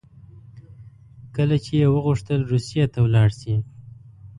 [1.35, 3.55] کله چې یې وغوښتل روسیې ته ولاړ شي.